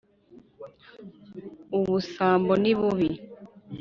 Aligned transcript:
Ubusambo 1.77 2.53
ni 2.61 2.71
bubi. 2.77 3.09